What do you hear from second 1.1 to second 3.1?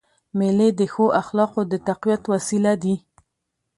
اخلاقو د تقویت وسیله دي.